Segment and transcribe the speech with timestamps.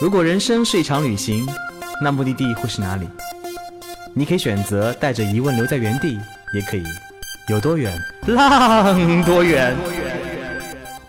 [0.00, 1.44] 如果人生是一场旅行，
[2.00, 3.08] 那目的地会是哪里？
[4.14, 6.16] 你可以选择带着疑问留在原地，
[6.54, 6.84] 也可以
[7.48, 7.92] 有多远
[8.28, 9.76] 浪多远。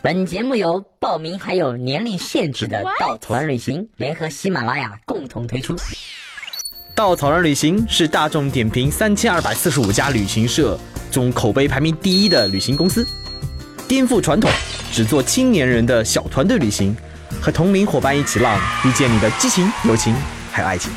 [0.01, 5.75] 本节目由报名还有年龄限制的稻草人旅行联合喜马拉雅共同推出。
[6.95, 10.79] 稻草人旅行是大众点评三千二百四十五家旅行社
[11.11, 13.07] 中口碑排名第一的旅行公司，
[13.87, 14.49] 颠覆传统，
[14.91, 16.95] 只做青年人的小团队旅行，
[17.41, 20.15] 和同龄伙伴一起浪，遇见你的激情、友情
[20.51, 20.91] 还有爱情。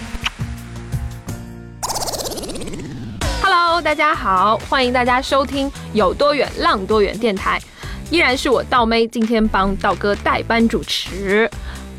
[3.43, 7.61] Hello，大家好，欢迎大家收听有多远浪多远电台，
[8.11, 11.51] 依然是我道妹，今天帮道哥代班主持。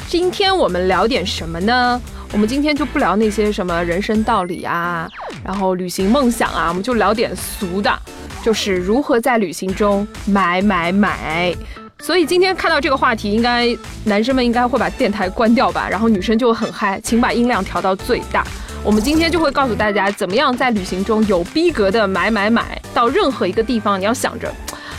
[0.08, 2.02] 今天我们聊点什么呢？
[2.32, 5.08] 我们今天就不聊那些什么人生道理啊，
[5.44, 7.98] 然后旅行梦想啊，我们就聊点俗的，
[8.44, 11.56] 就是如何在旅行中买买买。
[12.04, 13.66] 所以今天看到这个话题，应该
[14.04, 18.46] 男生们应该会把电台关掉吧，然后女生就很嗨，请把音量调到最大。
[18.84, 22.78] 我们今天就会告诉大家，怎么样在旅行中有逼格的买买买。
[22.94, 24.54] 到任何一个地方，你要想着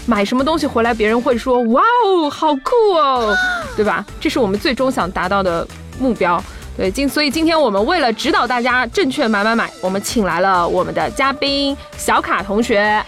[0.06, 3.36] 买什么东西回来，别人会说哇哦，好酷哦，
[3.76, 4.02] 对吧？
[4.18, 5.68] 这是我们最终想达到的
[6.00, 6.42] 目标。
[6.74, 13.04] 对，今所以今天我们为了指导大家正确买买买，我们请来了我们的嘉宾小卡同学。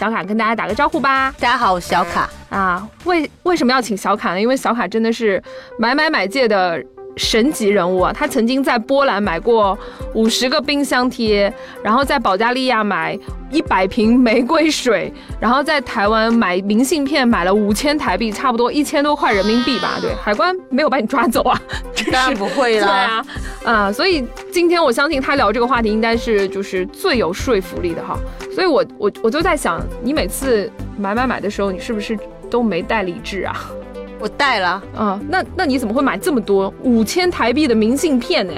[0.00, 1.30] 小卡跟大家打个招呼吧。
[1.38, 2.26] 大家好，我是小卡。
[2.48, 4.40] 啊，为为什么要请小卡呢？
[4.40, 5.42] 因为小卡真的是
[5.78, 6.82] 买买买界的
[7.18, 8.10] 神级人物啊！
[8.10, 9.78] 他曾经在波兰买过
[10.14, 11.52] 五十个冰箱贴，
[11.84, 13.14] 然后在保加利亚买
[13.50, 19.98] 一百瓶玫瑰水，然后在台湾买明信片买了五千台币，差不多一千多块人民币吧。
[20.00, 21.60] 对，海关没有把你抓走啊？
[22.10, 22.88] 当然不会对。
[22.88, 23.22] 啊，
[23.66, 28.18] 啊，所以今天我相信他聊这个话题应该是就是最有说服力的哈。
[28.54, 32.18] 所以我我我就在想，你每次买买买的时候，你是不是
[32.50, 33.70] 都没带理智啊？
[34.18, 38.52] 我带了，啊，那那你怎么会买这么多五千台币的明信片呢？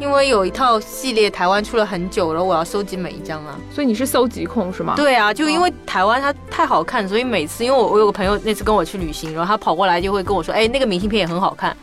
[0.00, 3.58] 因为有一套系列台湾出了很久了，我要收集每一张啊。
[3.74, 4.94] 所以你是搜集控是吗？
[4.96, 11.76] 对啊，就因为台湾它太好看，所以每次因为我我有个朋友那次跟我去旅行，然后他跑过来就会跟我说，哎，那个明信片也很好看，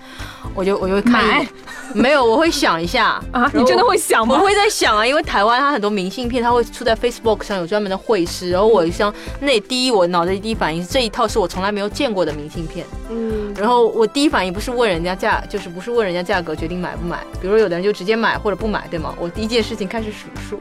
[0.53, 1.47] 我就我就会看买。
[1.93, 4.35] 没有，我会想一下 啊，你真的会想吗？
[4.35, 19.13] 我会在想啊，因为台湾它很多明信片，它会出在 Facebook 上有专门的会师，然后我像那第一我脑袋里第一反应是这一套是我从来没有见过的明信片，嗯，然后我第一反应不是问人家价，就是不是问人家价格决定买不买，比如说有的人就直接买或者不买，对吗？
[19.17, 20.59] 我第一件事情开始数数，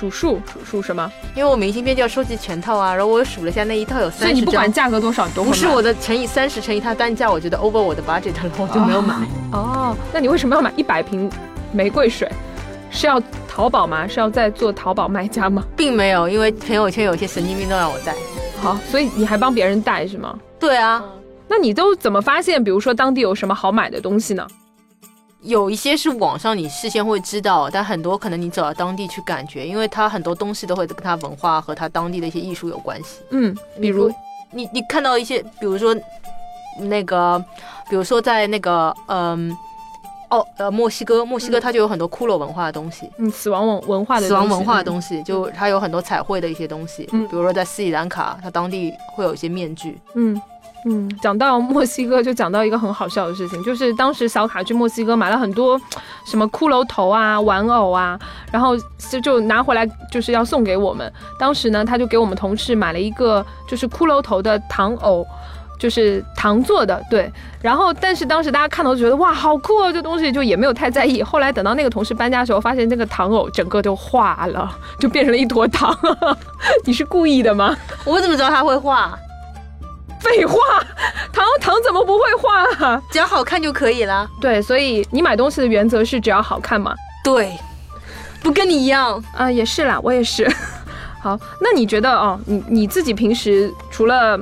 [0.00, 1.10] 数数数数什么？
[1.34, 4.72] 因为我明信片就要收集全套啊，然后我数了一下那一套有所三十张以你不管。
[4.72, 9.14] 价格多少你都不是我的乘以三十乘以它单价，我觉得 over 我的 budget 了，我就没有买。
[9.52, 11.30] 哦，那你为什么要买一百瓶
[11.72, 12.30] 玫瑰水？
[12.90, 14.06] 是要淘宝吗？
[14.08, 15.62] 是要在做淘宝卖家吗？
[15.76, 18.14] 并没有，因为朋友圈有些神经病都让我带。
[18.62, 20.38] 好，所以你还帮别人带是吗？
[20.58, 21.02] 对啊，
[21.48, 22.62] 那你都怎么发现？
[22.62, 24.46] 比如说当地有什么好买的东西呢？
[25.42, 33.20] 有一些是网上你事先会知道，但很多可能你走到当地去感觉，因为它很多东西都会跟它文化和它当地的一些艺术有关系。
[33.30, 34.12] 嗯，比如
[34.50, 35.96] 你你看到一些，比如说
[36.78, 37.42] 那个，
[37.88, 39.56] 比如说在那个嗯。
[40.32, 47.26] 哦，呃，墨西哥，墨西哥它就有很多骷髅文化的东西，嗯死亡文文化的死亡文化的东西，就它有很多彩绘的一些东西，嗯。
[47.26, 50.40] 比如说在斯里兰卡，它当地会有一些面具，嗯
[50.86, 55.80] 嗯，讲到墨西哥，就讲到一个很好笑的事情，就是当时小卡去墨西哥买了很多
[56.24, 58.18] 什么骷髅头啊、玩偶啊，
[58.50, 58.76] 然后
[59.10, 61.12] 就就拿回来就是要送给我们。
[61.38, 65.26] 当时呢，他就给我们同事买了一个就是骷髅头的糖偶。
[65.78, 67.32] 就是糖做的，对，
[67.62, 71.22] 然后但是当时大家看到就觉得哇好酷哦，这东西就也没有太在意。
[71.22, 75.96] 后来等到那个同事搬家的时候，发现那个糖偶整个都化了，就变成了一坨糖。
[76.84, 77.74] 你是故意的吗？
[78.04, 79.18] 我怎么知道它会化？
[80.20, 80.54] 废话，
[81.32, 83.02] 糖糖怎么不会画、啊？
[83.10, 84.28] 只要好看就可以了。
[84.40, 86.94] 对，所以你买东西的原则是只要好看嘛？
[87.24, 87.58] 对，
[88.42, 89.22] 不跟你一样。
[89.36, 90.48] 啊、也是啦，我也是。
[91.20, 94.38] 好，那你觉得哦，你你自己平时除了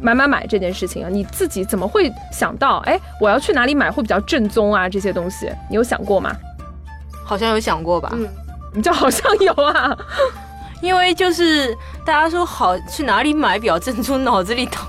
[0.00, 4.88] 买买买这件事情啊，你自己怎么会想到，哎，我要去哪里买会比较正宗啊？
[4.88, 6.34] 这些东西，你有想过吗？
[7.24, 8.10] 好像有想过吧？
[8.14, 8.26] 嗯，
[8.74, 9.96] 你就好像有啊。
[10.80, 14.87] 因为就是大家说好去哪里买比较正宗，脑子里头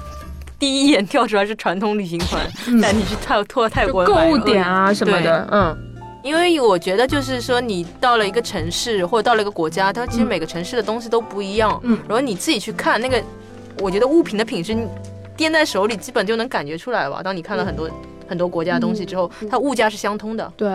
[0.60, 2.46] 第一眼跳出来是传统旅行团，
[2.82, 5.78] 带你去泰托泰国购物点啊什么的，嗯
[6.22, 11.80] 因为我觉得就是说，你到了一个城市或者到了一个国家，它其实每个城市的东西都不一样。
[11.84, 13.24] 嗯然后你自己去看那个，
[13.80, 14.86] 我觉得物品的品质，你
[15.38, 17.24] 掂在手里基本就能感觉出来吧。
[17.24, 17.90] 当你看了很多、
[18.28, 20.54] 很多国家的东西之后，它物价是相通的。
[20.58, 20.68] 对。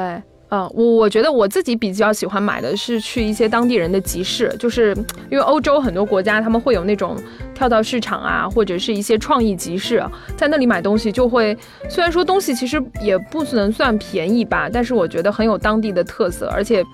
[0.49, 4.95] 啊，我我觉得我自己比较喜欢买的是去一些当地人的集市，就是
[5.31, 7.17] 因为欧洲很多国家他们会有那种
[7.55, 10.05] 跳蚤市场啊，或者是一些创意集市，
[10.37, 11.57] 在那里买东西就会，
[11.89, 16.85] 虽然说东西其实也不能算便宜吧，但是我觉得很有当地的特色，而且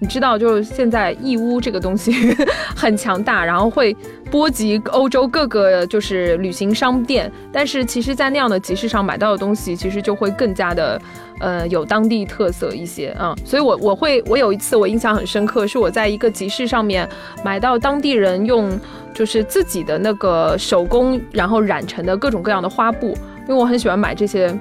[0.00, 2.12] 你知道，就是现在义乌这个东西
[2.76, 3.96] 很强大，然后会
[4.30, 11.00] 波及欧洲各个就是旅行商店，但是其实，在那样的集市上买到的东西，其实就会更加的。
[11.40, 17.08] 呃，有当地特色一些啊，所以我我会我有一次我印象很深刻，是我在一个集市上面
[17.44, 18.76] 买到当地人用
[19.14, 24.52] 就是自己的那个手工然后染成的各种各样的花布，因为我很喜欢买这些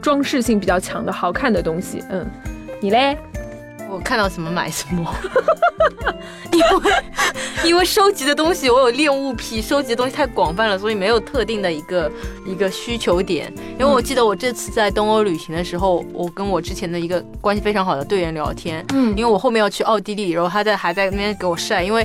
[0.00, 2.02] 装饰性比较强的好看的东西。
[2.08, 2.26] 嗯，
[2.80, 3.18] 你嘞？
[3.94, 5.14] 我看到什么买什么，
[6.50, 6.92] 因为
[7.64, 12.10] 因为收集的东西我有恋物癖，收集的东西太广泛了，所以没有特定的一个
[12.44, 13.52] 一个需求点。
[13.78, 22.04] 因为我记得我这次在东欧旅行的时候，我跟我之前的一个关系非常好的队员聊天，嗯，因为我后面要去奥地利，然后他在还在那边给我晒，因为。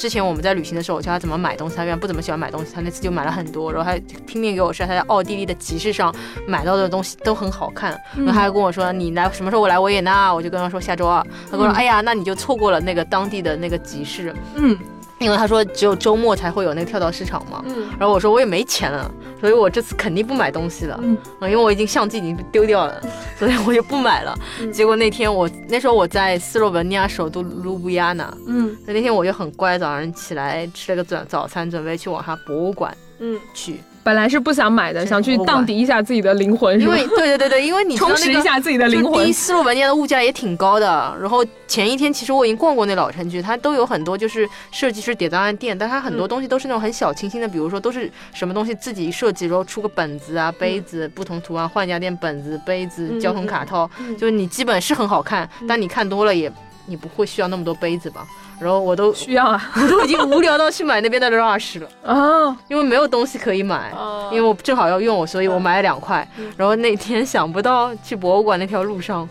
[0.00, 6.14] 之前我们在旅行的时候，我教他怎么买东西，他原来不怎么喜欢买东西，他那次就买了很多，然后还拼命给我晒他在奥地利的集市上
[6.46, 14.74] 买到的东西都很好看，然后他还跟我说你来什么时候我来维也纳，我就跟他说下周二，他跟我说哎呀，那你就错过了那个当地的那个集市，嗯。
[15.20, 23.00] 因为他说只有周末才会有那个跳蚤市场嘛，嗯，然后我说我也没钱了，所以我这次肯定不买东西了，嗯，因为我已经相机已经丢掉了，
[23.38, 24.34] 所以我就不买了。
[24.72, 33.78] 结果那天我那时候我在斯洛文尼亚首都卢布亚纳，嗯，那那天我就很乖，早上起来吃了个早早餐，准备去往他博物馆，嗯，去。
[34.02, 39.24] 本来是不想买的，想去荡涤一下自己的灵魂，因为对对对对，因为你充实一下自己的灵魂。
[39.24, 41.16] 第一，斯洛文尼亚的物价也挺高的。
[41.20, 53.88] 然后前一天其实我已经逛过那老城区，它都有很多就是设计师典当的店，但它很多东西都是那种很小清新的，比如说都是什么东西自己设计，然后出个本子啊、杯子，不同图案换家店本子、杯子、交通卡套，
[54.18, 56.50] 就是你基本是很好看，但你看多了也
[56.90, 58.26] 你不会需要那么多杯子吧。
[58.60, 63.90] 然后我都需要啊， 我都已经无聊到去买那边的 rush 了啊， 因为没有东西可以买，
[64.30, 66.28] 因为我正好要用，所以我买了两块。
[66.58, 69.26] 然后那天想不到去博物馆那条路上，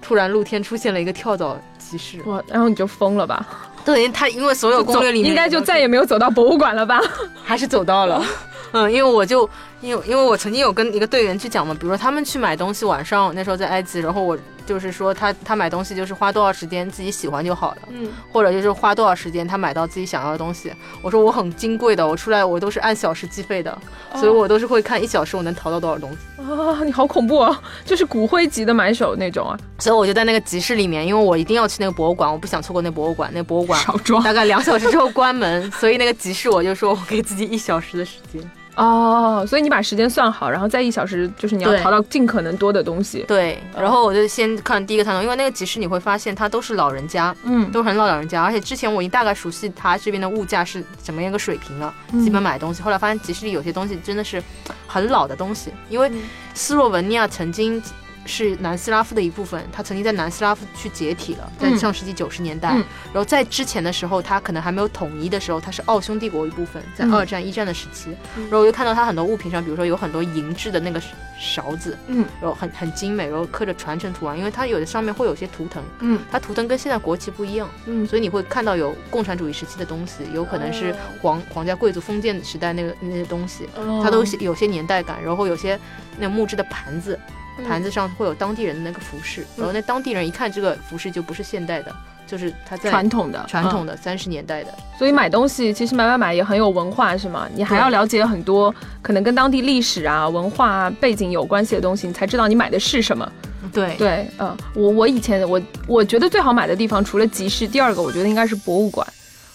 [0.00, 2.42] 突然露天出现了一个跳蚤集市，哇！
[2.48, 3.46] 然后你就疯了吧？
[3.84, 7.00] 对，他因为所有攻略里面应该就再也没有走到博物馆了吧？
[7.44, 8.22] 还是走到了？
[8.72, 9.48] 嗯，因为我就
[9.80, 14.38] 因为因为我曾经有跟一个队员去讲嘛，比如说他们去买东西，晚上那时候在埃及，然后我。
[14.66, 20.72] 就是说，他他买东西就是花多少时间自己喜欢就好了，嗯，或者就是花多少时间他买到自己想要的东西。
[21.02, 23.76] 我说我很金贵的，我出来我都是按小时计费的，
[24.14, 26.84] 所以我都是会看一小时我能淘到多少东西啊！
[26.84, 29.58] 你好恐怖啊，就是骨灰级的买手那种啊！
[29.80, 33.28] 所以我就在那个集市里面，因为我一定要去那个博物馆，我不想错过那博物馆。
[33.34, 33.82] 那博物馆
[34.22, 38.40] 大概两小时之后关门，所以那个集市我就说我给自己一小时的时间。
[38.76, 43.24] 哦，所以你把时间算好，然后在一小时，就是你要淘到尽可能多的东西。
[43.28, 52.82] 对，然后我就先看第一个摊头，因为那个集市你会发现它都是老人家，嗯，都很老老人家，而且之前我已经大概熟悉它这边的物价是怎么样一个水平了，基本买东西。
[52.82, 54.42] 后来发现集市里有些东西真的是
[54.86, 56.10] 很老的东西，因为
[56.54, 57.82] 斯洛文尼亚曾经。
[58.26, 62.70] 是南斯拉夫的一部分，它曾经在南斯拉夫去解体了，在上世纪九十年代。
[63.12, 68.10] 然后在之前的时候，它可能还没有统一的时候，它是奥匈帝国一部分，在二战、一战的时期。
[68.36, 71.00] 然后我就看到它很多物品上，比如说有很多银质的那个
[71.38, 83.66] 勺子，嗯，然后很很精美，然后刻着传承图案，因为它有的上面会有些图腾，嗯，它图腾跟现在国旗不一样，嗯，所以你会看到有共产主义时期的东西，有可能是皇皇家贵族封建时代那个那些东西，
[84.02, 85.78] 它都有些年代感，然后有些
[86.18, 87.18] 那木质的盘子。
[87.60, 91.94] 盘子上会有当地人的那个服饰，然后那当地人一看这个服饰就不是现代的，
[92.26, 94.74] 就是他在传统的传统的三十年代的。
[94.98, 97.48] 所以买东西其实买买买也很有文化，是吗？
[97.54, 103.30] 你还要了解很多可能跟当地历史啊、文化背景有关系的东西，你才知道你买的是什么。
[103.72, 109.06] 对对，嗯，我我以前我我觉得最好买的地方除了集市，第二个我觉得应该是博物馆。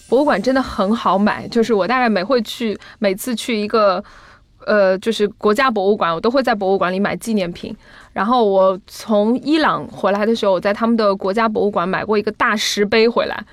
[0.08, 4.02] 博物馆真的很好买，就是我大概每会去每次去一个。
[4.66, 7.74] 呃，就是国家博物馆，我都会在博物馆里买纪念品。
[8.12, 13.44] 然后我从伊朗回来的时候，我在他们的国家博物馆买过一个大石碑回来，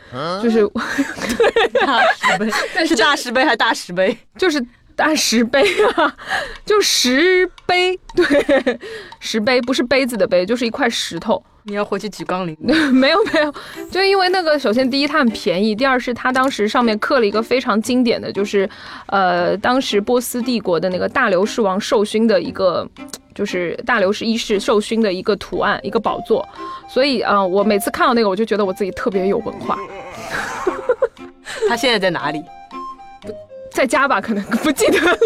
[0.42, 0.66] 就是
[1.86, 4.18] 大石碑， 但是大石碑还是大石碑？
[4.38, 5.64] 就是大石碑
[5.96, 6.16] 啊，
[6.66, 8.80] 就石碑，对，
[9.20, 11.44] 石碑不是杯子的杯，就是一块石头。
[11.66, 12.56] 你要回去举杠铃？
[12.92, 13.54] 没有没有，
[13.90, 18.70] 就因为那个，首先第一它很便宜，第二是它当时上面刻了一个非常经典的就是，
[19.08, 22.86] 呃，当时波斯帝国的那个大流士王受勋的一个，
[23.34, 26.46] 就是大流士一世受勋的一个图案，一个宝座。
[26.90, 29.80] 所以啊，我每次看到那个，我就觉得我自己特别有文化。
[31.70, 32.44] 他现在在哪里？
[33.74, 35.18] 在家吧，可能不记得了。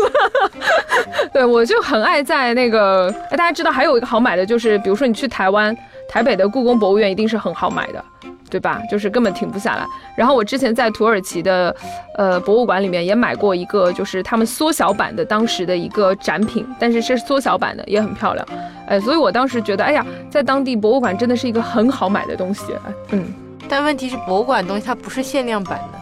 [1.33, 5.75] 对，我就很爱在那个，哎，大家知道还有一个好买的，就是比如说你去台湾。
[6.09, 8.01] 台北的故宫博物院一定是很好买的，
[8.49, 8.81] 对吧？
[8.89, 9.85] 就是根本停不下来。
[10.15, 11.75] 然后我之前在土耳其的
[12.17, 18.47] 呃博物馆里面也买过一个，就是他们缩小版的当时的一个展品，但是是缩小版的，也很漂亮。
[18.87, 22.63] 哎，所以我当时觉得，哎呀，在当地博物馆真的是一个很好买的东西。
[23.11, 23.25] 嗯，
[23.67, 25.96] 但问题是博物馆东西它不是限量版的。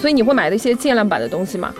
[0.00, 1.72] 所以你会买的一些限量版的东西吗？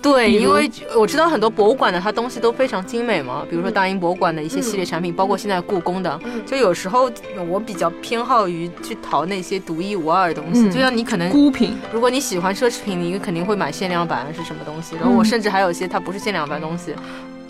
[0.00, 7.10] 对，因为我知道很多博物馆的它东西都非常精美嘛，比如说大英博物馆的一些系列产品，包括现在故宫的，就有时候
[7.48, 16.94] 我比较偏好于去淘那些独一无二的东西，就像你可能孤品，如果你喜欢奢侈品，你肯定会买限量版是什么东西，然后我甚至还有一些它不是限量版东西。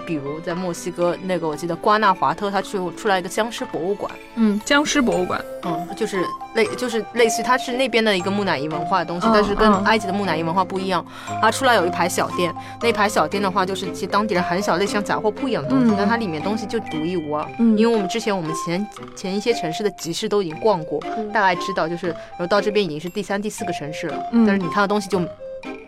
[0.08, 4.10] 比如在墨西哥那个，我记得瓜纳华特，他去出来一个僵尸博物馆。
[4.36, 6.24] 嗯，僵尸博物馆，嗯，就是
[6.54, 11.04] 类就是类似于，它是那边的一个木乃伊文化的东西，但是跟埃及的木乃伊文化不一样。
[11.42, 12.50] 它出来有一排小店，
[12.80, 17.46] 那排小店的话，就是其实当地人很小，类似像杂货铺一样的东西，但它里面东西就独一无二。
[17.58, 20.98] 嗯，因为我们之前我们前前一些城市的集市都已经逛过，
[21.34, 24.26] 大概知道就是，然后到这边已经是第三、第四个城市了。
[24.32, 25.20] 嗯，但是你看的东西就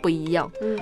[0.02, 0.50] 不一样。
[0.60, 0.78] 嗯。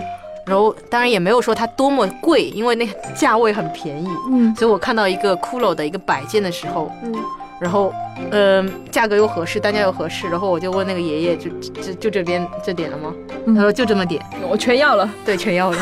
[0.48, 4.08] 然后当然也没有说它多么贵，因为那个价位很便宜。
[4.30, 7.12] 嗯，所以我看到一个骷髅的一个摆件的时候，嗯，
[7.60, 7.92] 然后，
[8.30, 11.50] 嗯，价格又合适，单价又合适，然后我就问那个爷爷，就
[11.82, 13.14] 就就这边这点了吗？
[13.54, 15.08] 他说就这么点，我全要了。
[15.24, 15.78] 对，全要了。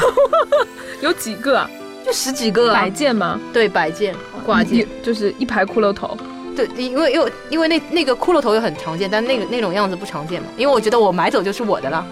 [1.00, 1.68] 有几个？
[2.04, 3.40] 就十几个摆件吗？
[3.52, 6.16] 对，摆件挂件，就是一排骷髅头。
[6.54, 10.48] 对，因为因为因为那那个骷髅头又很常见，但那个那种样子不常见嘛。
[10.56, 12.06] 因为我觉得我买走就是我的了。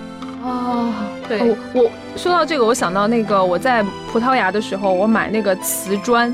[0.45, 0.93] 哦，
[1.27, 3.83] 对，我我说到这个，我想到那个我在
[4.13, 6.33] 葡萄牙的时候，我买那个瓷砖，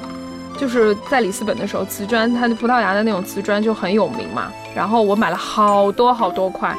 [0.59, 6.75] 就是在里斯本的时候，瓷砖它的葡萄牙的那种瓷砖就很有名嘛，然后我买了好多好多块。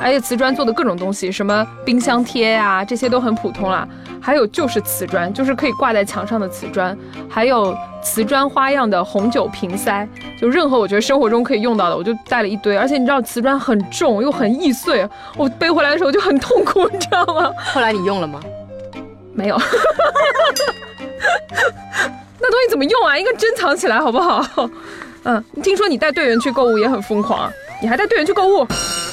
[0.00, 3.86] 而且瓷砖做的各种东西，什么冰箱贴呀，这些都很普通啦。
[4.20, 6.96] 还有就是瓷砖，就是可以挂在墙上的瓷砖，
[7.28, 10.08] 还有瓷砖花样的红酒瓶塞，
[10.40, 12.76] 就任何我觉得生活中可以用到的，我就带了一堆。
[12.76, 17.50] 而且你知道瓷砖很重又很易碎，我背回来的时候就很痛苦，你知道吗？
[17.72, 18.40] 后来你用了吗？
[19.34, 19.56] 没有。
[22.40, 23.18] 那东西怎么用啊？
[23.18, 24.42] 应该珍藏起来好不好？
[25.24, 27.50] 嗯，听说你带队员去购物也很疯狂。
[27.80, 28.62] 你还带队员去购物？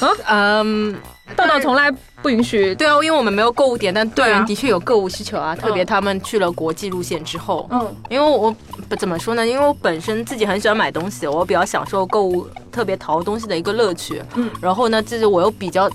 [0.00, 0.94] 啊，嗯，
[1.36, 1.90] 道道从来
[2.22, 2.74] 不允许。
[2.74, 5.54] 对啊，因为我们没有购物点，但队员的确有购物需求啊。
[5.54, 8.54] 特别他们去了国际路线之后，嗯，因为我
[8.88, 14.22] 不怎么说呢，因为我本身自己很喜欢买东西，我比较享受购物，特别淘东西的一个乐趣。
[14.34, 15.90] 嗯，然后呢，就是我又比较。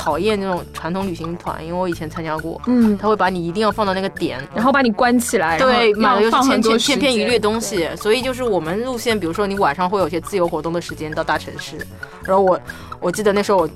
[0.00, 11.76] 讨厌那种传统旅行团，因为我以前参加过，嗯，他会把你一定要放到那个点，然后把你关起来，对，买了又是千千千篇一律东西，所以就是我们路线，比如说你晚上会有些自由活动的时间到大城市，
[12.24, 12.58] 然后我
[12.98, 13.68] 我记得那时候我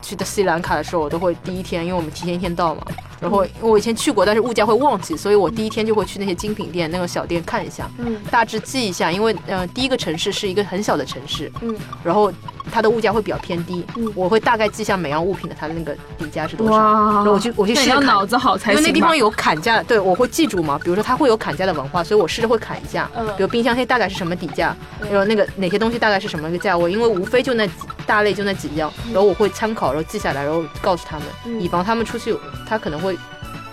[0.00, 2.82] 去的斯里兰卡的时候，我都会第一天，因为我们提前一天到嘛。
[3.24, 12.30] 然后我以前去过，但是物价会忘记，所以我第一天就会去那些精品店、那个小店看一下，嗯，大致记一下，因为呃，第一个城市是一个很小的城市，嗯，然后
[12.70, 24.76] 它的物价会比较偏低，嗯，我会大概记下每样物品的它的那个底价是多少，然后我去我去试要脑子好才因为那地方有砍价，对我会记住嘛，比如说它会有砍价的文化，所以我试着会砍一下，嗯，比如冰箱贴大概是什么底价，
[25.10, 27.72] 然后那个哪些东西大概是什么一个价位，因为无非就那几
[28.06, 32.36] 大类就那几样，然后我会参考，然后记下来，然后告诉他们，以防他们出去，
[32.68, 33.13] 他可能会。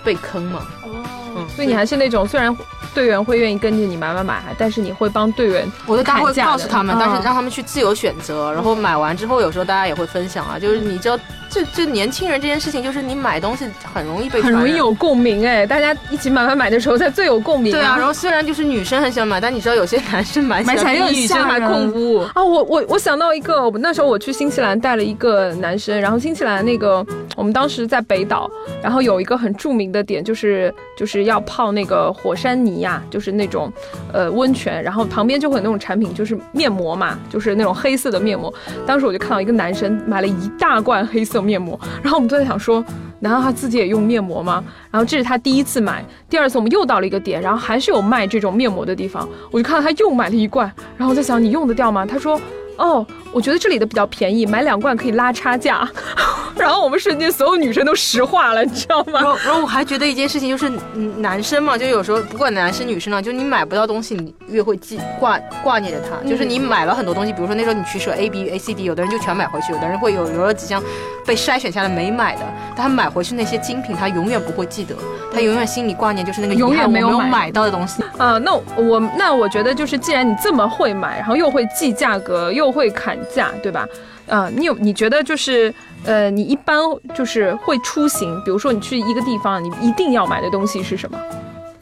[0.04, 0.68] 被坑嘛？
[0.84, 2.56] 哦，所以你还是那种虽然
[2.94, 8.52] 队员会愿意跟着你买买买，但是你会帮队员，我都大会告诉他们，但是让他们去自由选择。
[8.54, 11.18] 然后买完之后，有时候大家也会分享啊，就是你知道。
[11.54, 17.74] 这这年轻人这件事情，就是你买东西很容易被很容易有共鸣哎，大家一起买买买的时候才最有共鸣。
[17.74, 22.42] 对啊，然后虽然就是女生很喜欢买，但你知道有些男生买买起来比女生还恐怖啊！
[22.42, 27.06] 我我我想到一个，我那时候我去新西兰带了一个男生，然后新西兰那个
[27.36, 28.50] 我们当时在北岛，
[28.82, 33.70] 然后有一个很著名的点就是就是要泡那个火山泥呀，就是那种
[34.14, 38.54] 呃温泉，然后旁边就会有那种产品，就是面膜嘛，就是那种黑色的面膜。
[38.86, 41.42] 当时我就看到一个男生买了一大罐黑色。
[41.42, 42.86] 面膜，然后我们都在想说，
[43.20, 44.64] 难道他自己也用面膜吗？
[44.92, 52.06] 然后这是他第一次买，第二次我们又到了一个点，然后还是有卖这种面膜的地方，我就看到他又买了一罐，然后我在想你用得掉吗？
[52.06, 52.40] 他说。
[52.78, 55.88] 哦，我觉得这里的比较便宜，买两罐可以拉差价。
[56.58, 59.14] 然后我们瞬间所有女生都石化了，你知道吗？
[59.14, 60.72] 然后，然后我还觉得一件事情就是，
[61.18, 66.28] 男生嘛，就有时候不管男生女生啊，就你买不到东西，你越会记挂挂念着它。
[66.28, 70.82] 就是你买了很多东西，比如说那时候你取舍 A B A C D，有的人就全买回去，有的人会有留了几箱
[71.26, 72.42] 被筛选下来没买的。
[72.76, 74.96] 但他买回去那些精品，他永远不会记得，
[75.34, 78.02] 他永远心里挂念就是那个永远没有买到的东西。
[78.18, 83.88] 啊，那我那我觉得就是，既然你这么会买，然后又会记价格，又会砍价，对吧？
[84.28, 85.74] 啊，你有你觉得就是，
[86.06, 86.78] 呃，你一般
[87.14, 91.20] 就是会出行，比如说你去一个地方，你一定要买的东西是什么？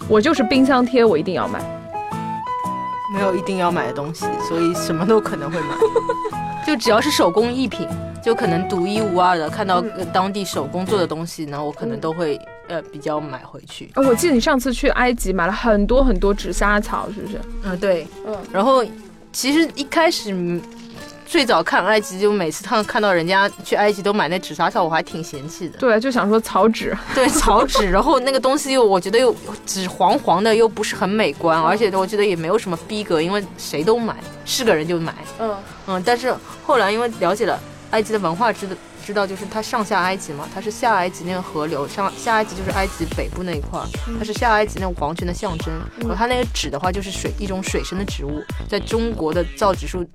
[0.07, 1.59] 我就是冰箱贴，我一定要买。
[3.13, 5.67] 没有一定要买的东西，所以什么都可能会买。
[6.67, 7.87] 就只要是手工艺品，
[8.21, 13.89] 就可能独一无二的，看到呃当地手工做的东西呢，我可能都会呃比较买回去。
[13.95, 17.39] 哦我记得你上次去埃及买了很多很多纸莎草，是不是？
[17.63, 18.05] 嗯，对。
[18.27, 18.85] 嗯，然后
[19.31, 20.61] 其实一开始嗯
[21.29, 25.77] 最早看埃及，就每次看看到人家去埃及都买那纸莎草，我还挺嫌弃的。
[25.77, 29.33] 对，就想说草纸， 对，草纸，然后那个东西又我觉得又
[29.63, 35.13] 纸黄黄的，又不是很美观，而且我觉得也没有什么逼格，因为谁都买，是个人就买。
[35.37, 35.55] 嗯
[35.85, 36.33] 嗯，但是
[36.65, 37.59] 后来因为了解了
[37.91, 38.75] 埃及的文化，知道
[39.09, 43.79] 知道就是它上下埃及嘛，它是下埃及那个河流，上下埃及就是埃及北部那一块，
[44.19, 45.73] 它是下埃及那种皇权的象征。
[45.97, 48.39] 然后它那个纸的话，就是水一种水生的植物，
[48.69, 50.05] 在中国的造纸术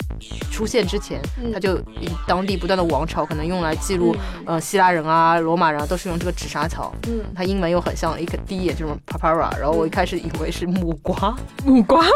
[0.48, 1.20] 出现之前，
[1.52, 1.76] 它就
[2.24, 4.14] 当地不断的王朝可能用来记录，
[4.46, 6.94] 呃，希腊人啊、罗马人啊都是用这个纸莎草。
[7.08, 11.36] 嗯，它英文又很像，一个第一眼就是 papara，然后我一开始以为是木瓜，
[11.66, 12.06] 木瓜，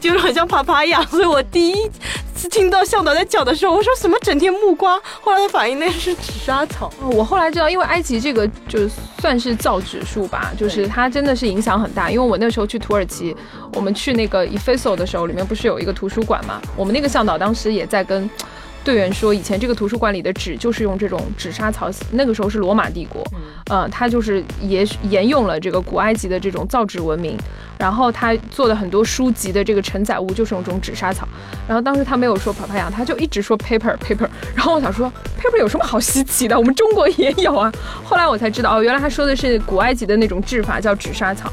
[0.00, 1.88] 就是很像帕帕亚，所以我第一
[2.34, 6.90] 次听到向导在讲的时候，我说什么整天木瓜，后来他反应那是纸莎草。
[7.00, 8.88] 哦我后来知道，因为埃及这个就
[9.20, 12.10] 算是造纸术吧，就是它真的是影响很大。
[12.10, 13.36] 因为我那时候去土耳其，
[13.74, 16.60] 我们去那个 e f e s o 的时候，里面不是有一个图书馆嘛？
[16.76, 18.28] 我们那个向导当时也在跟
[18.84, 23.22] 队员说，以前这个图书馆里的纸就是用这种纸莎草，那个时候是罗马帝国，
[23.68, 27.36] 呃，它就是沿沿用了这个古埃及的这种造纸文明，
[27.78, 31.26] 然后他做的很多书籍的这个承载物就是用这种纸莎草。
[31.66, 34.28] 然后当时他没有说 papaya，他就一直说 paper paper。
[34.54, 36.58] 然后我想说 paper 有什么好稀奇的？
[36.58, 37.72] 我们中国也有啊。
[38.04, 41.50] 后来我才知道，哦，原来他说的是古埃及的那种制法叫纸莎草。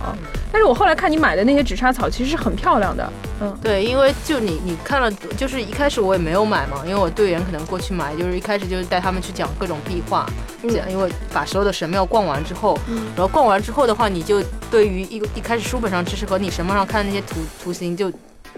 [0.51, 10.25] 但是我后来看你买的那些纸莎草其实是很漂亮的，嗯，对，因为就你你看了，就是一开始我也没有买嘛，因为我队员可能过去买，就是一开始就是带他们去讲各种壁画，
[10.61, 12.79] 讲，因为把所有的神庙逛完之后，
[13.17, 14.41] 然后逛完之后的话，你就
[14.71, 18.11] 对于一个一开始书本上知识和你什么上看的那些图图形就。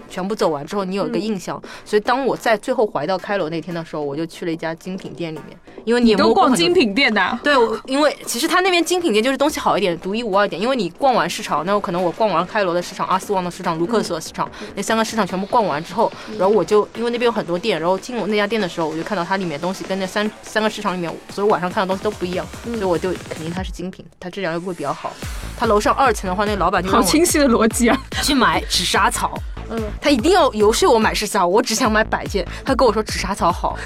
[0.08, 10.60] 全部走完之后，你有一个印象，所以当我在最后回到开罗那天的时候，我就去了一家精品店里面，因为你也都摸过很多逛精品店的啊，对，我因为其实他那边精品店就是东西好一点，独一无二一点。
[10.60, 25.12] 因为你逛完市场，那我可能我逛完开罗的市场、阿斯旺的市场、卢克索的市场那三个市场全部逛完之后，然后我就因为那边有很多店，然后进我那家店的时候，我就看到它里面东西跟那三三个市场里面所有晚上看的东西都不一样，所以我就肯定它是精品，它质量又会比较好。
[25.58, 27.98] 它楼上二层的话，那个老板就好清晰的逻辑啊。
[28.22, 29.38] 去买纸莎草。
[29.70, 32.46] 嗯，他一定要游说我买纸莎草，我只想买摆件。
[32.64, 33.76] 他跟我说纸莎草好，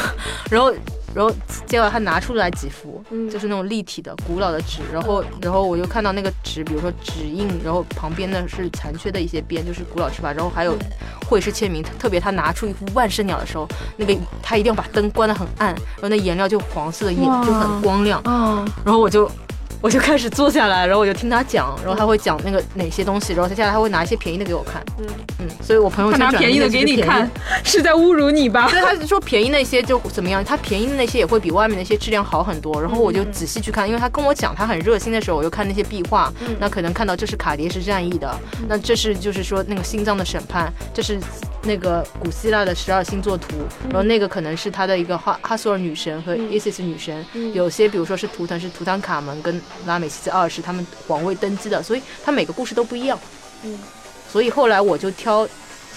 [0.50, 0.70] 然后
[1.14, 1.34] 然后
[1.66, 10.76] 结果他拿出来几幅，就是那种立体的古老的纸，然后然后我就看到那个纸，比如说纸印，然后旁边的是残缺的一些边，就是古老纸法，然后还有
[11.26, 17.20] 绘师签名，特别他拿出一幅万圣鸟的时候，那个他一定要把灯关得很暗，然后那颜料就黄色的就
[17.52, 19.30] 很光亮，嗯，然后我就
[19.80, 25.06] 我就开始坐下来，然后我就听他讲，然后他会讲那个哪些东西，然后他下来他会拿一些便宜的给我看，嗯。
[25.38, 27.28] 嗯，所以我朋友他拿便宜的给你看，
[27.64, 28.68] 是在侮辱你吧？
[28.68, 32.78] 所以他说便宜那些就怎么样，他便宜的那些也会比外面那些质量好很多。
[32.78, 38.38] 然后我就仔细去看，因为他跟我讲他很热心的时候，我就看那些壁画，那可能看到这是卡迭石战役的，
[38.68, 41.18] 那这是就是说那个心脏的审判，这是
[41.62, 43.56] 那个古希腊的十二星座图，
[43.88, 53.18] 然后那个可能是他的一个哈哈索尔女神和伊西斯女神，有些比如说是图腾是图坦卡门跟拉美西斯二世他们皇位登基的，所以他每个故事都不一样。
[53.64, 53.78] 嗯，
[54.30, 55.48] 所以后来我就挑。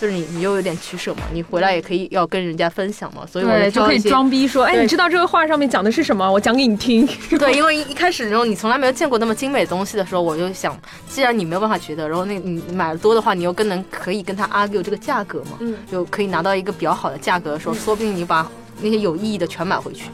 [0.01, 6.29] 就是你，你又有点取舍嘛，你回来也可以要跟人家分享嘛，所以我对，就可以装逼说，哎，你知道这个画上面讲的是什么？
[6.29, 7.07] 我讲给你听。
[7.39, 18.49] 对，因为一一开始然后你从来没有见过那么精美的东西的时候，我就想，既然你没有办法觉得，然后那你买的多的话，你又更能可以跟他 argue 这个价格嘛，嗯，就可以拿到一个比较好的价格的时候，说不定你把
[18.81, 20.09] 那些有意义的全买回去，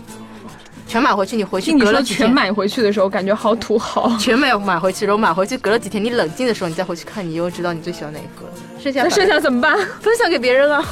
[0.89, 2.27] 全买回去，你回去隔了几天。
[2.27, 4.11] 全买回去的时候，感觉好土豪。
[4.19, 8.53] 全买买回去，然后买回去隔了几天，你冷静的时候，你再回去看，你又知道你最喜欢哪一个了。
[8.81, 9.77] 剩下那剩下怎么办？
[10.01, 10.83] 分享给别人啊。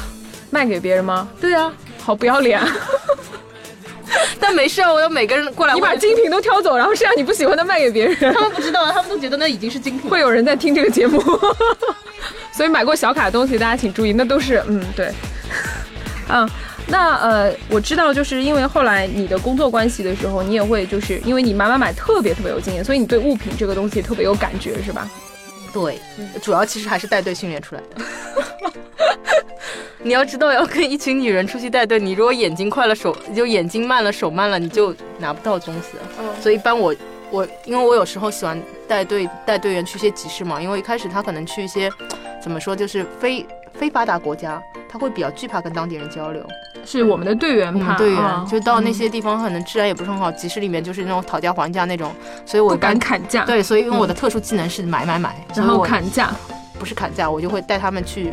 [0.50, 1.28] 卖给别人吗？
[1.40, 1.70] 对啊，
[2.02, 2.66] 好不要脸啊！
[4.40, 8.32] 但没事啊，我要每个人过来，我你把精品都挑走，然后剩下你不喜欢的卖给别人。
[8.32, 10.10] 他们不知道啊，他们都觉得那已经是精品。
[10.10, 11.20] 会有人在听这个节目，
[12.52, 15.12] 所以买过小卡的东西大家请注意，那都是嗯对，
[16.28, 16.48] 嗯。
[16.90, 25.08] 那呃，我知道，就是因为后来你的工作关系的时候，你也会就是因为你买买买特别特别有经验，所以你对物品这个东西特别有感觉，是吧？
[25.72, 26.00] 对，
[26.42, 28.02] 主要其实还是带队训练出来的。
[30.02, 35.98] 你要知道，要跟一群女人出去带队，你如果眼睛快了，手就眼睛慢了，手慢了，你就拿不到东西。
[36.18, 36.94] 嗯所以一般我
[37.30, 41.90] 我，因为我有时候喜欢带队带队员去一些集市嘛，因为一开始他可能去一些
[42.42, 46.42] 怎么说，就是非非发达国家，他会比较惧怕跟当地人交流。
[46.84, 52.12] 是我们的队员怕队员、啊就到那些地方，可能治安也不是很好，集市里面就是那种讨价还价那种，
[52.46, 56.30] 所以我不敢砍价，对，所以因为我的特殊技能是买买买，所然后砍价，
[56.78, 58.32] 不是砍价，我就会带他们去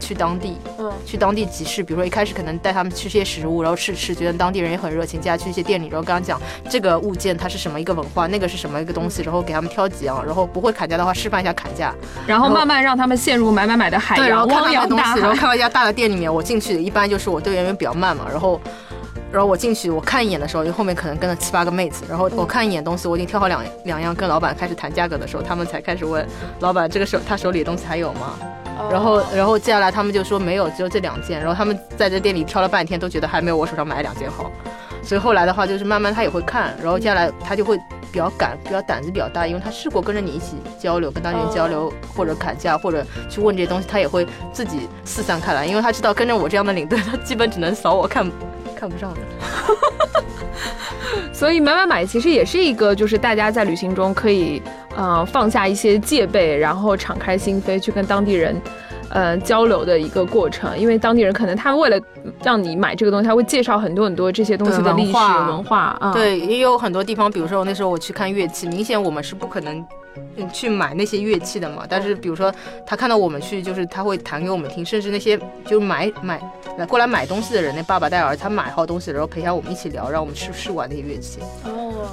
[0.00, 11.94] 去当地，嗯去当地集市，比如说一开始可能带他们吃些食物，然后试吃，觉得当地人也很热情，接下来去一些店里，然后跟他讲这个物件它是什么一个文化，那个是什么一个东西，然后给他们挑几样，然后不会砍价的话示范一下砍价，
[12.26, 15.36] 然后慢慢让他们陷入买买买的海对，然后洋，看到那东西，然后海。
[15.36, 18.60] 看到一家大的店里面，我进去一般就是我队员比较慢嘛，然后。
[19.32, 26.24] 然后我进去，我看一眼的时候，因为后面可能跟了七八个妹子，然后我看一眼东西，我已经挑好两两样，跟老板开始谈价格的时候，他们才开始问
[26.60, 28.38] 老板这个手他手里的东西还有吗？
[28.90, 31.38] 然后然后接下来他们就说没有，只有这两件。
[31.38, 34.50] 然后他们在这店里挑了半天，都觉得还没有我手上买的两件好。
[35.02, 37.76] 所以后来的话，就是慢慢他也会看，然后接下来他就会
[38.10, 48.30] 比较敢，比较胆子比较大，因为他试过跟着你一起交流，跟当地人交流，或者砍价，或者去问这些东西，他也会自己四散开来，因为他知道跟着我这样的领队，他基本只能扫我看
[48.74, 49.20] 看不上的。
[51.34, 54.62] 所以买买买其实也是一个，就是大家在旅行中可以，
[54.96, 58.60] 呃，放下一些戒备，然后敞开心扉去跟当地人，
[59.10, 60.78] 呃，交流的一个过程。
[60.78, 62.00] 因为当地人可能他为了
[62.42, 69.84] 让你买这个东西，他会介绍很多很多这些东西的历史文化啊。，对，也有很多地方，比如说我那时候我去看乐器，明显我们是不可能。
[70.36, 72.52] 嗯，去买那些乐器的嘛，但是比如说
[72.86, 76.40] 他看到我们去，就是他会弹给我们听，甚至那些就买买
[76.78, 81.40] 来过来买东西的人，那爸爸带儿子，他买好东西，然后陪下我们一起聊，让我们去试玩那些乐器。
[81.64, 82.06] 哦。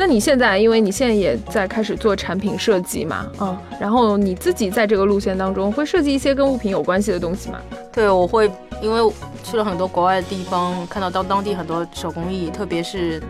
[0.00, 7.58] 那你现在，因为你现在也在开始做产品设计嘛，嗯，然后你自己在这个路线当中会设计一些跟物品有关系的东西吗？
[7.92, 9.12] 对，我会因为
[9.44, 13.22] 去了很多国外的地方，看到当当地很多手工艺，特别是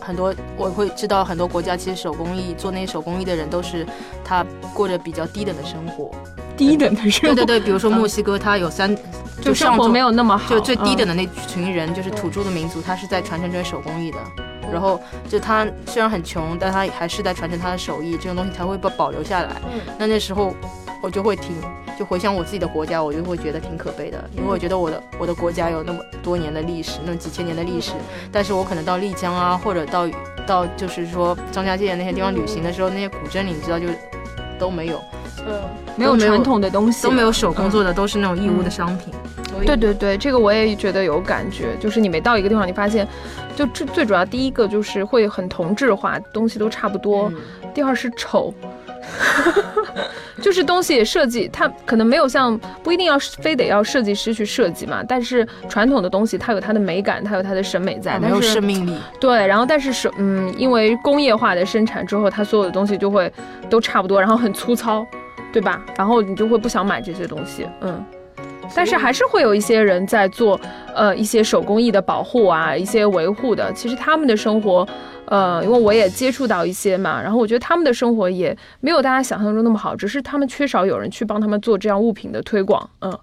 [0.00, 3.86] 很多我会知道很多国家其实手工艺做那些手工艺的人都是
[4.24, 6.10] 他过着比较低等的生活。
[6.56, 8.96] 低等的生活，对对对，比如说墨西哥，它有三
[9.42, 11.08] 就生活没有那么好，就最低等的。
[11.08, 14.16] 的那群人，就是土著的民族，他是在传承这些手工艺的。
[14.72, 19.56] 然后就他虽然很穷，但他还是在传承他的手艺，这种东西才会被保留下来。
[19.64, 20.54] 嗯那那时候
[21.02, 21.54] 我就会听，
[21.98, 27.92] 就回想我自己的国家，我就会觉得挺可悲的，因为我觉得我的我的国家有那么多年的历史，那么几千年的历史，
[28.32, 30.08] 但是我可能到丽江啊，或者到
[30.46, 33.86] 到就是说张家界那些地方旅行的时候，那些古镇里，你知道就
[34.58, 35.00] 都没有，
[35.46, 35.60] 嗯，
[35.96, 39.12] 没有传统的东西，都没有手工做的，都是那种义乌的商品。
[39.56, 43.06] 所以对对对，这个我也觉得有感觉，就是你每到一个地方，你发现，
[43.56, 47.36] 就最最主要第一个就是会很同质化，东西都差不多；嗯
[47.74, 48.54] 第二是丑，
[50.40, 58.96] 就是东西也设计，它可能没有像不一定要非得要设计师去设计嘛，但是传统的东西它有它的美感，它有它的审美在，没有生命力。
[59.20, 63.30] 对，然后但是是嗯，因为工业化的生产之后，它所有的东西就会
[63.68, 65.06] 都差不多，然后很粗糙，
[65.52, 65.84] 对吧？
[65.98, 68.02] 然后你就会不想买这些东西，嗯。
[68.74, 70.60] 但是还是会有一些人在做，
[70.94, 73.72] 呃，一些手工艺的保护啊，一些维护的。
[73.72, 74.86] 其实他们的生活，
[75.26, 83.18] 呃，因为我也接触到一些嘛，然后我觉得他们的生活也没有大家想象中那么好，只是他们缺少有人去帮他们做这样物品的推广，嗯。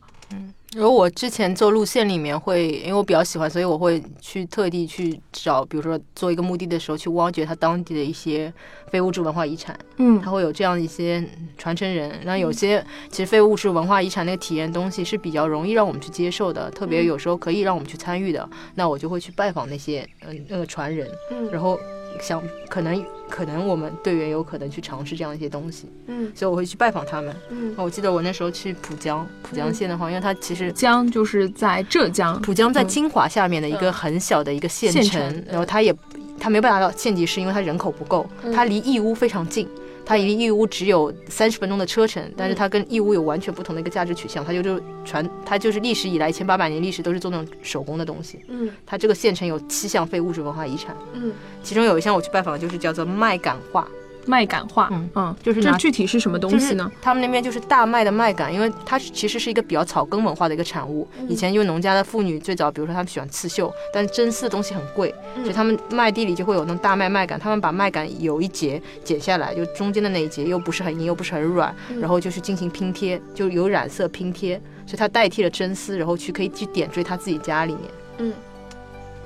[0.76, 8.52] 然后我之前做路线里面会，因为我比较喜欢，所以我会去特地去找，比如说做一个目的的时候，去挖掘它当地的一些
[8.90, 10.20] 非物质文化遗产，嗯。
[10.22, 11.24] 它会有这样一些
[11.58, 12.20] 传承人。
[12.24, 21.52] 然后有些其实非物质文化遗产那个体验东西是比较容易让我们去接受的，特别有时候可以让我们去参与的，那我就会去拜访那些嗯那个传人，嗯。
[21.52, 21.80] 然后
[22.22, 26.32] 想可能可能我们队员有可能去尝试这样一些东西，嗯。
[26.36, 27.36] 所以我会去拜访他们。
[27.50, 32.88] 嗯，我记得我那时候去浦江，浦江县的话，因为它其实江就是在浙江，浦江在嗯。
[32.88, 35.94] 金华下面的一个很小的一个县县城，然后它也
[36.40, 38.52] 它没有办法到县级市，因为它人口不够，嗯。
[38.54, 39.68] 它离义乌非常近。
[40.06, 48.40] 它离义乌只有三十分钟的车程，但嗯是它跟义乌有完全不同的一个价值取向，它就是传，它就是历史以来一千八百年历史都是做那种手工的东西。
[48.48, 53.88] 嗯它这个县城有七项非物质文化遗产，嗯，其中有一项我去拜访的就是叫做麦秆画，
[54.26, 56.90] 麦秆画，嗯嗯，就是这具体是什么东西呢？
[57.02, 61.08] 他们那边就是大麦的麦秆，因为它其实是一个比较草根文化的一个产物。
[61.28, 74.56] 以前因为农家的妇女最早，比如说她们喜欢刺绣，但是针丝的东西很贵，所以他们麦地里就会有那种大麦麦秆，他们把麦秆有一节剪下来，就中间的那一节又不是很硬又不是很软，然后就是进行拼贴，就有染色拼贴，
[74.86, 77.84] 所以它代替了真丝，然后去可以去点缀他自己家里面。
[78.20, 78.34] 嗯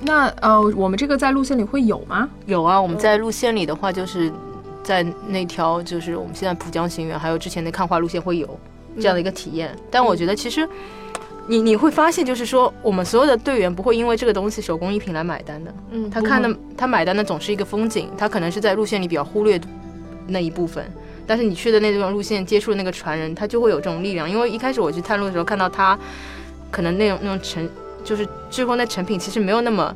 [0.00, 2.28] 那呃，我们这个在路线里会有吗？
[2.46, 4.32] 有啊，我们在路线里的话，就是
[4.82, 8.58] 在那条就是我们现在浦江行园，还有之前的看花路线会有
[8.96, 9.76] 这样的一个体验。
[9.90, 10.68] 但我觉得其实
[11.46, 15.74] 你你会发现，就是说我们所有的队员不会因为这个东西手工艺品来买单的。
[15.90, 19.60] 嗯他看的他买单的总是一个风景，他可能是在路线里比较忽略
[20.26, 20.84] 那一部分。
[21.26, 24.30] 但是你去的那段路线接触的那个传人，他就会有这种力量。
[24.30, 25.98] 因为一开始我去探路的时候，看到他
[26.70, 27.68] 可能那种那种成，
[28.02, 29.94] 就是最后那成品其实没有那么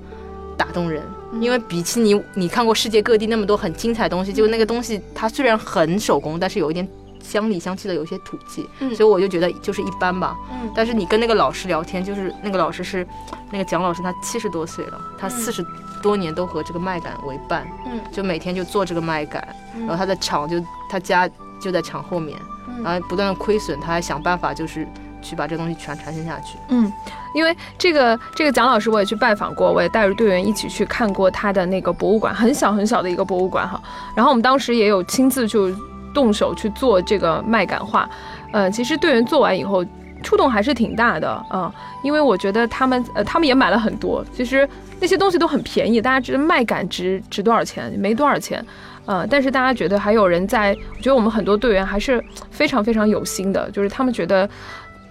[0.56, 1.02] 打动人。
[1.40, 6.86] 因为比起你你看过世界各地那么多很精彩的东西，就那个东西它虽然很手工，但是有一点
[7.22, 8.94] 乡里乡气的有些土气，嗯。
[8.94, 10.36] 所以我就觉得就是一般吧。
[10.50, 10.70] 嗯。
[10.74, 13.06] 但是你跟那个老师聊天，就是那个老师是
[13.50, 15.64] 那个蒋老师，他七十多岁了，他四十
[16.02, 17.98] 多年都和这个麦秆为伴，嗯。
[18.12, 19.42] 就每天就做这个麦秆，
[19.80, 22.38] 然后他的厂就他家就在厂后面，
[22.68, 22.82] 嗯。
[22.82, 24.86] 然后不断的亏损，他还想办法就是
[25.22, 26.58] 去把这东西传传承下去。
[26.68, 26.92] 嗯，
[27.34, 33.80] 因为这个这个蒋老师我也去拜访过，我也带着队员一起去看过他的那个博物馆，很小很小的一个博物馆哈。
[34.14, 35.70] 然后我们当时也有亲自就
[36.12, 38.08] 动手去做这个麦秆画，
[38.52, 39.84] 呃，其实队员做完以后
[40.22, 44.68] 触动还是挺大的啊、因为我觉得他们呃他们也买了很多，其实
[45.00, 47.92] 那些东西都很便宜，大家知道麦秆值值多少钱？
[47.98, 48.64] 没多少钱。
[49.04, 54.48] 呃，但是大家觉得还有人在，我觉得我们很多队员还是非常非常有心的，就是他们觉得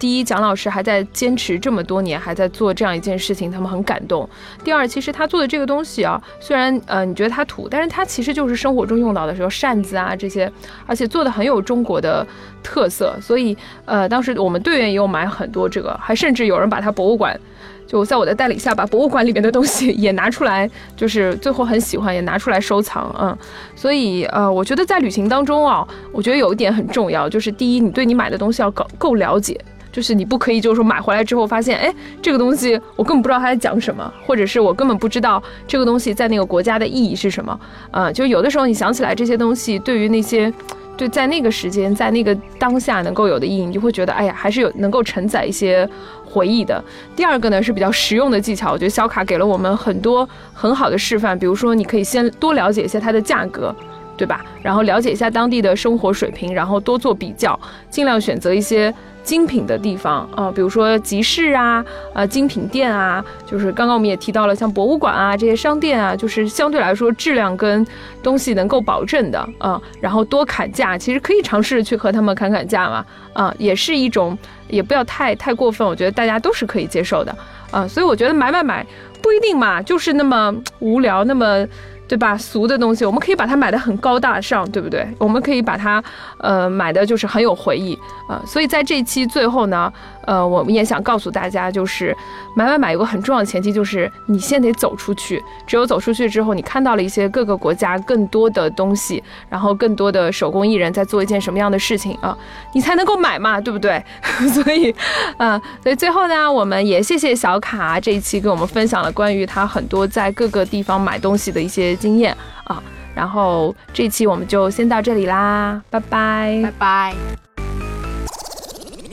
[0.02, 4.28] 第一，蒋老师还在坚持这么多年，还在做这样一件事情，他们很感动。
[4.64, 10.50] 第二，其实他做的这个东西啊，虽然呃你觉得它土，但是它其实就是生活中用到的时候扇子啊这些，
[10.86, 12.26] 而且做的很有中国的
[12.64, 13.16] 特色。
[13.22, 17.38] 所以呃，当时我们队员也有买很多这个，还甚至有人把它博物馆。
[17.86, 23.38] 就在我的带领下，把博物馆里面的东西也拿出来，就是最后很喜欢，也拿出来收藏，嗯，
[23.76, 29.60] 所以呃，我觉得在旅行当中啊，我觉得有一点很重要，就是第一，你对你买的东西要够够了解，
[29.92, 40.52] 就是你不可以就是说买回来之后发现，哎，这个东西我根本不知道它在讲什么，或者是我根本不知道这个东西在那个国家的意义是什么，呃，就有的时候你想起来这些东西，对于那些。
[40.94, 45.88] 对，在那个时间，在那个当下能够有的意义，你就会觉得，哎呀，还是有能够承载一些
[46.22, 46.84] 回忆的。
[47.16, 53.74] 第二个呢是比较实用的技巧，我觉得小卡给了我们很多很好的示范，比如说你可以先多了解一下它的价格。
[54.14, 54.44] 对吧？
[54.62, 57.58] 然后了解一下当地的生活水平，然后多做比较，
[57.90, 67.86] 尽量选择一些精品的地方啊、比如说集市啊、呃精品店啊，就是刚刚我们也提到了，像博物馆啊这些商店啊，就是相对来说质量跟
[68.22, 74.36] 东西能够保证的啊、然后多砍价，其实可以尝试去和他们砍砍价嘛，啊、也是一种，
[74.68, 77.34] 也不要太太过分，我觉得大家都是可以接受的
[77.70, 78.86] 啊、所以我觉得买买买
[79.22, 81.66] 不一定嘛，就是那么无聊，那么。
[82.12, 82.36] 对吧？
[82.36, 85.08] 俗的东西，我们可以把它买的很高大上，对不对？
[85.16, 86.04] 我们可以把它，
[86.36, 87.94] 呃，买的就是很有回忆
[88.28, 89.90] 啊、呃所以在这期最后呢，
[90.26, 92.14] 呃，我们也想告诉大家，就是
[92.54, 95.42] 买买买有个很重要的前提，就是你先得走出去。
[95.66, 102.36] 只有走出去之后，你看到了一些各个国家更多的东西，然后更多的手工艺人在做一件什么样的事情啊，
[102.74, 104.04] 你才能够买嘛，对不对？
[104.52, 104.94] 所以，
[105.38, 112.82] 呃，所以最后呢，我们也谢谢小卡这一期跟我们分享了关于他很多在各个地方买东西的一些经验啊。
[113.14, 117.14] 然后这期我们就先到这里啦，拜拜拜拜。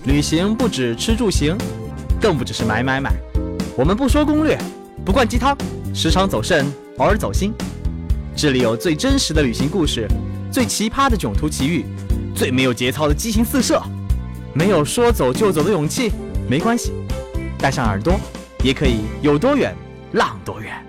[0.05, 1.55] 旅行不止吃住行，
[2.19, 3.11] 更不只是买买买。
[3.77, 4.57] 我们不说攻略，
[5.05, 5.55] 不灌鸡汤，
[5.93, 6.65] 时常走肾，
[6.97, 7.53] 偶尔走心。
[8.35, 10.07] 这里有最真实的旅行故事，
[10.49, 11.85] 最奇葩的囧途奇遇，
[12.33, 13.81] 最没有节操的激情四射。
[14.53, 16.11] 没有说走就走的勇气，
[16.49, 16.93] 没关系，
[17.59, 18.17] 带上耳朵，
[18.63, 19.75] 也可以有多远
[20.13, 20.88] 浪多远。